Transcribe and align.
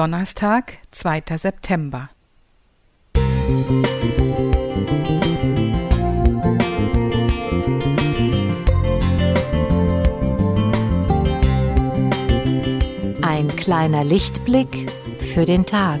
Donnerstag, 0.00 0.78
2. 0.92 1.36
September. 1.36 2.08
Ein 13.20 13.54
kleiner 13.56 14.02
Lichtblick 14.04 14.90
für 15.18 15.44
den 15.44 15.66
Tag. 15.66 16.00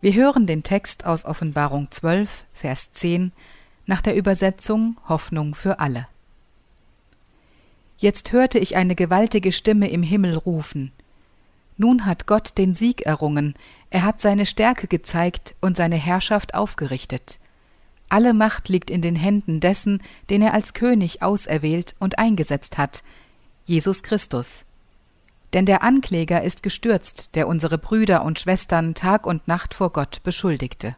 Wir 0.00 0.14
hören 0.14 0.46
den 0.46 0.62
Text 0.62 1.06
aus 1.06 1.24
Offenbarung 1.24 1.90
12, 1.90 2.44
Vers 2.52 2.92
10 2.92 3.32
nach 3.84 4.00
der 4.00 4.14
Übersetzung 4.14 4.96
Hoffnung 5.08 5.56
für 5.56 5.80
alle. 5.80 6.06
Jetzt 7.96 8.30
hörte 8.30 8.60
ich 8.60 8.76
eine 8.76 8.94
gewaltige 8.94 9.50
Stimme 9.50 9.90
im 9.90 10.04
Himmel 10.04 10.36
rufen. 10.36 10.92
Nun 11.78 12.06
hat 12.06 12.26
Gott 12.26 12.58
den 12.58 12.76
Sieg 12.76 13.06
errungen, 13.06 13.54
er 13.90 14.04
hat 14.04 14.20
seine 14.20 14.46
Stärke 14.46 14.86
gezeigt 14.86 15.56
und 15.60 15.76
seine 15.76 15.96
Herrschaft 15.96 16.54
aufgerichtet. 16.54 17.40
Alle 18.08 18.34
Macht 18.34 18.68
liegt 18.68 18.90
in 18.90 19.02
den 19.02 19.16
Händen 19.16 19.58
dessen, 19.58 20.00
den 20.30 20.42
er 20.42 20.54
als 20.54 20.74
König 20.74 21.22
auserwählt 21.22 21.96
und 21.98 22.20
eingesetzt 22.20 22.78
hat, 22.78 23.02
Jesus 23.64 24.04
Christus. 24.04 24.64
Denn 25.52 25.64
der 25.64 25.82
Ankläger 25.82 26.42
ist 26.42 26.62
gestürzt, 26.62 27.34
der 27.34 27.48
unsere 27.48 27.78
Brüder 27.78 28.24
und 28.24 28.38
Schwestern 28.38 28.94
Tag 28.94 29.26
und 29.26 29.48
Nacht 29.48 29.74
vor 29.74 29.92
Gott 29.92 30.22
beschuldigte. 30.22 30.96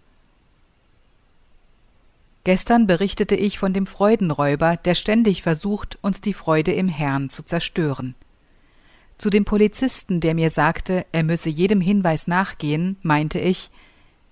Gestern 2.45 2.87
berichtete 2.87 3.35
ich 3.35 3.59
von 3.59 3.73
dem 3.73 3.87
Freudenräuber, 3.87 4.77
der 4.77 4.95
ständig 4.95 5.43
versucht, 5.43 5.99
uns 6.03 6.21
die 6.21 6.33
Freude 6.33 6.73
im 6.73 6.89
Herrn 6.89 7.29
zu 7.29 7.45
zerstören. 7.45 8.15
Zu 9.19 9.29
dem 9.29 9.45
Polizisten, 9.45 10.21
der 10.21 10.35
mir 10.35 10.49
sagte, 10.49 11.05
er 11.13 11.23
müsse 11.23 11.51
jedem 11.51 11.83
Hinweis 11.83 12.27
nachgehen, 12.27 12.97
meinte 13.03 13.39
ich, 13.39 13.71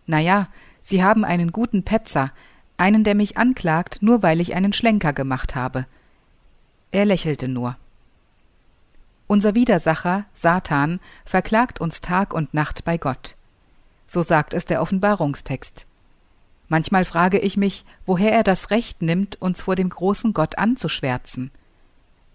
na 0.07 0.19
ja, 0.19 0.49
Sie 0.81 1.05
haben 1.05 1.25
einen 1.25 1.53
guten 1.53 1.83
Petzer, 1.83 2.33
einen, 2.79 3.05
der 3.05 3.15
mich 3.15 3.37
anklagt, 3.37 3.99
nur 4.01 4.23
weil 4.23 4.41
ich 4.41 4.55
einen 4.55 4.73
Schlenker 4.73 5.13
gemacht 5.13 5.55
habe. 5.55 5.85
Er 6.91 7.05
lächelte 7.05 7.49
nur. 7.49 7.77
Unser 9.29 9.55
Widersacher, 9.55 10.25
Satan, 10.33 11.01
verklagt 11.27 11.83
uns 11.83 12.01
Tag 12.01 12.33
und 12.33 12.55
Nacht 12.55 12.85
bei 12.85 12.97
Gott. 12.97 13.37
So 14.07 14.23
sagt 14.23 14.55
es 14.55 14.65
der 14.65 14.81
Offenbarungstext. 14.81 15.85
Manchmal 16.69 17.05
frage 17.05 17.39
ich 17.39 17.59
mich, 17.59 17.85
woher 18.07 18.33
er 18.33 18.43
das 18.43 18.71
Recht 18.71 19.03
nimmt, 19.03 19.41
uns 19.41 19.63
vor 19.63 19.77
dem 19.77 19.91
großen 19.91 20.33
Gott 20.33 20.57
anzuschwärzen. 20.57 21.51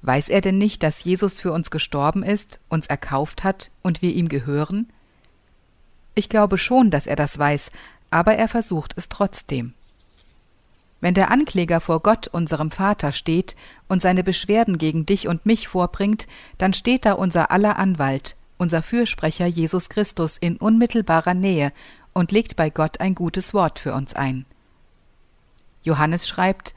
Weiß 0.03 0.29
er 0.29 0.41
denn 0.41 0.59
nicht, 0.59 0.83
dass 0.83 1.03
Jesus 1.03 1.39
für 1.39 1.51
uns 1.51 1.71
gestorben 1.71 2.21
ist, 2.21 2.59
uns 2.69 2.85
erkauft 2.85 3.43
hat 3.43 3.71
und 3.81 4.03
wir 4.03 4.13
ihm 4.13 4.29
gehören? 4.29 4.87
Ich 6.13 6.29
glaube 6.29 6.59
schon, 6.59 6.91
dass 6.91 7.07
er 7.07 7.15
das 7.15 7.39
weiß, 7.39 7.71
aber 8.11 8.35
er 8.35 8.47
versucht 8.47 8.93
es 8.97 9.09
trotzdem. 9.09 9.73
Wenn 11.03 11.15
der 11.15 11.31
Ankläger 11.31 11.81
vor 11.81 11.99
Gott, 11.99 12.29
unserem 12.29 12.71
Vater, 12.71 13.11
steht 13.11 13.57
und 13.89 14.01
seine 14.01 14.23
Beschwerden 14.23 14.77
gegen 14.77 15.05
dich 15.05 15.27
und 15.27 15.45
mich 15.45 15.67
vorbringt, 15.67 16.27
dann 16.57 16.73
steht 16.73 17.03
da 17.03 17.11
unser 17.11 17.51
aller 17.51 17.77
Anwalt, 17.77 18.37
unser 18.57 18.81
Fürsprecher 18.81 19.45
Jesus 19.45 19.89
Christus 19.89 20.37
in 20.37 20.55
unmittelbarer 20.55 21.33
Nähe 21.33 21.73
und 22.13 22.31
legt 22.31 22.55
bei 22.55 22.69
Gott 22.69 23.01
ein 23.01 23.15
gutes 23.15 23.53
Wort 23.53 23.79
für 23.79 23.93
uns 23.93 24.13
ein. 24.13 24.45
Johannes 25.81 26.25
schreibt 26.25 26.73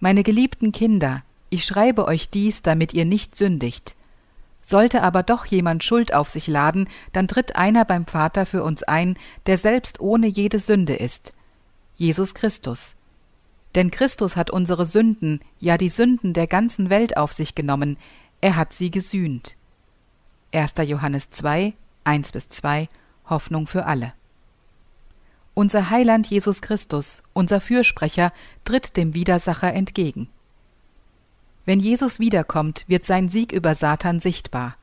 Meine 0.00 0.24
geliebten 0.24 0.72
Kinder, 0.72 1.22
ich 1.48 1.64
schreibe 1.64 2.08
euch 2.08 2.30
dies, 2.30 2.62
damit 2.62 2.92
ihr 2.92 3.04
nicht 3.04 3.36
sündigt. 3.36 3.94
Sollte 4.62 5.04
aber 5.04 5.22
doch 5.22 5.46
jemand 5.46 5.84
Schuld 5.84 6.12
auf 6.12 6.28
sich 6.28 6.48
laden, 6.48 6.88
dann 7.12 7.28
tritt 7.28 7.54
einer 7.54 7.84
beim 7.84 8.04
Vater 8.04 8.46
für 8.46 8.64
uns 8.64 8.82
ein, 8.82 9.16
der 9.46 9.58
selbst 9.58 10.00
ohne 10.00 10.26
jede 10.26 10.58
Sünde 10.58 10.96
ist, 10.96 11.34
Jesus 11.94 12.34
Christus. 12.34 12.96
Denn 13.74 13.90
Christus 13.90 14.36
hat 14.36 14.50
unsere 14.50 14.86
Sünden, 14.86 15.40
ja 15.60 15.76
die 15.76 15.88
Sünden 15.88 16.32
der 16.32 16.46
ganzen 16.46 16.90
Welt 16.90 17.16
auf 17.16 17.32
sich 17.32 17.54
genommen, 17.54 17.96
er 18.40 18.56
hat 18.56 18.72
sie 18.72 18.90
gesühnt. 18.90 19.56
1. 20.52 20.74
Johannes 20.86 21.30
2, 21.30 21.74
1 22.04 22.32
bis 22.32 22.48
2, 22.48 22.88
Hoffnung 23.26 23.66
für 23.66 23.84
alle. 23.84 24.12
Unser 25.54 25.90
Heiland 25.90 26.28
Jesus 26.28 26.62
Christus, 26.62 27.22
unser 27.32 27.60
Fürsprecher, 27.60 28.32
tritt 28.64 28.96
dem 28.96 29.14
Widersacher 29.14 29.74
entgegen. 29.74 30.28
Wenn 31.66 31.80
Jesus 31.80 32.18
wiederkommt, 32.18 32.84
wird 32.86 33.04
sein 33.04 33.28
Sieg 33.28 33.52
über 33.52 33.74
Satan 33.74 34.20
sichtbar. 34.20 34.76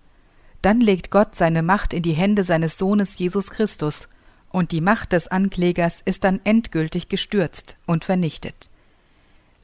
Dann 0.62 0.82
legt 0.82 1.10
Gott 1.10 1.36
seine 1.36 1.64
Macht 1.64 1.94
in 1.94 2.04
die 2.04 2.14
Hände 2.14 2.44
seines 2.44 2.78
Sohnes 2.78 3.18
Jesus 3.18 3.50
Christus, 3.50 4.08
und 4.50 4.72
die 4.72 4.82
Macht 4.82 5.12
des 5.12 5.28
Anklägers 5.28 6.02
ist 6.06 6.24
dann 6.24 6.40
endgültig 6.44 7.10
gestürzt 7.10 7.78
und 7.86 8.06
vernichtet. 8.06 8.70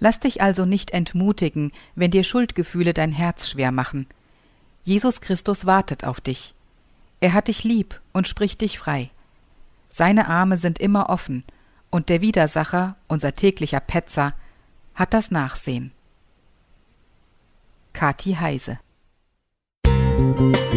Lass 0.03 0.19
dich 0.19 0.41
also 0.41 0.65
nicht 0.65 0.91
entmutigen, 0.91 1.71
wenn 1.93 2.09
dir 2.09 2.23
Schuldgefühle 2.23 2.95
dein 2.95 3.11
Herz 3.11 3.47
schwer 3.47 3.71
machen. 3.71 4.07
Jesus 4.83 5.21
Christus 5.21 5.67
wartet 5.67 6.05
auf 6.05 6.19
dich. 6.19 6.55
Er 7.19 7.33
hat 7.33 7.49
dich 7.49 7.63
lieb 7.63 8.01
und 8.11 8.27
spricht 8.27 8.61
dich 8.61 8.79
frei. 8.79 9.11
Seine 9.89 10.27
Arme 10.27 10.57
sind 10.57 10.79
immer 10.79 11.09
offen, 11.11 11.43
und 11.91 12.09
der 12.09 12.21
Widersacher, 12.21 12.95
unser 13.07 13.35
täglicher 13.35 13.79
Petzer, 13.79 14.33
hat 14.95 15.13
das 15.13 15.29
Nachsehen. 15.29 15.91
Kathi 17.93 18.33
Heise 18.33 18.79
Musik 20.17 20.71